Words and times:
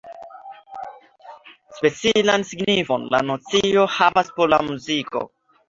Specialan 1.81 2.47
signifon 2.53 3.07
la 3.13 3.21
nocio 3.29 3.87
havas 3.99 4.35
por 4.41 4.53
la 4.57 4.63
muziko. 4.67 5.27